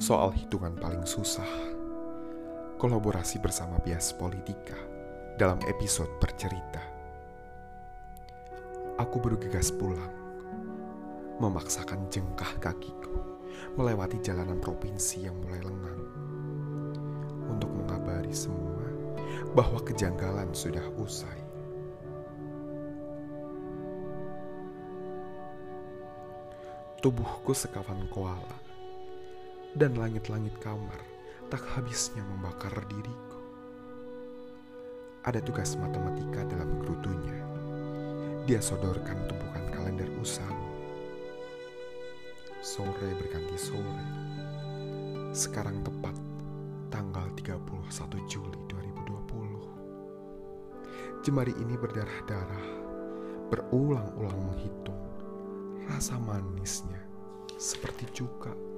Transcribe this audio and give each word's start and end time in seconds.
soal 0.00 0.32
hitungan 0.32 0.72
paling 0.80 1.04
susah. 1.04 1.48
Kolaborasi 2.80 3.36
bersama 3.44 3.76
Bias 3.84 4.16
Politika 4.16 4.76
dalam 5.36 5.60
episode 5.68 6.08
bercerita. 6.16 6.80
Aku 8.96 9.20
bergegas 9.20 9.68
pulang, 9.68 10.12
memaksakan 11.40 12.08
jengkah 12.08 12.48
kakiku 12.56 13.36
melewati 13.76 14.16
jalanan 14.24 14.60
provinsi 14.60 15.28
yang 15.28 15.36
mulai 15.44 15.60
lengang 15.60 16.02
untuk 17.52 17.68
mengabari 17.68 18.32
semua 18.32 18.88
bahwa 19.52 19.80
kejanggalan 19.84 20.48
sudah 20.56 20.84
usai. 20.96 21.40
Tubuhku 27.02 27.50
sekawan 27.50 28.06
koala 28.08 28.71
dan 29.72 29.96
langit-langit 29.96 30.52
kamar 30.60 31.00
tak 31.48 31.64
habisnya 31.76 32.20
membakar 32.24 32.72
diriku. 32.88 33.40
Ada 35.24 35.40
tugas 35.40 35.76
matematika 35.80 36.44
dalam 36.48 36.80
gerutunya. 36.82 37.38
Dia 38.44 38.60
sodorkan 38.60 39.16
tumpukan 39.30 39.64
kalender 39.70 40.10
usang. 40.20 40.56
Sore 42.60 43.14
berganti 43.16 43.56
sore. 43.56 44.04
Sekarang 45.32 45.80
tepat 45.80 46.12
tanggal 46.92 47.24
31 47.36 48.28
Juli 48.28 48.60
2020. 48.68 51.24
Jemari 51.24 51.54
ini 51.56 51.78
berdarah-darah, 51.78 52.66
berulang-ulang 53.48 54.40
menghitung 54.52 55.00
rasa 55.86 56.18
manisnya 56.18 56.98
seperti 57.58 58.06
cuka 58.10 58.71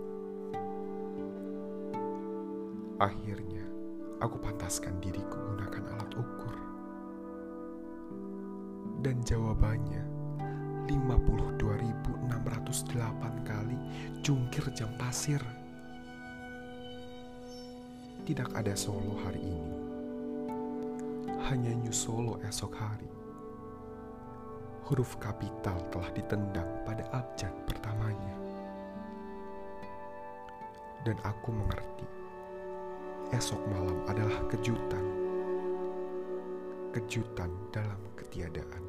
Akhirnya, 2.95 3.67
aku 4.23 4.39
pantaskan 4.39 5.03
diriku 5.03 5.34
gunakan 5.34 5.83
alat 5.98 6.14
ukur. 6.14 6.55
Dan 9.03 9.19
jawabannya 9.27 10.06
52.608 10.87 12.31
kali 13.42 13.75
jungkir 14.22 14.62
jam 14.78 14.95
pasir. 14.95 15.42
Tidak 18.22 18.55
ada 18.55 18.78
solo 18.78 19.19
hari 19.27 19.42
ini. 19.42 19.75
Hanya 21.50 21.75
new 21.75 21.91
solo 21.91 22.39
esok 22.47 22.72
hari. 22.78 23.11
Huruf 24.87 25.19
kapital 25.19 25.83
telah 25.91 26.15
ditendang 26.15 26.70
pada 26.87 27.03
abjad 27.11 27.50
pertamanya. 27.67 28.39
Dan 31.03 31.19
aku 31.27 31.53
mengerti 31.53 32.23
esok 33.33 33.61
malam 33.72 33.98
adalah 34.11 34.44
kejutan. 34.53 35.05
Kejutan 36.92 37.50
dalam 37.72 38.00
ketiadaan. 38.19 38.84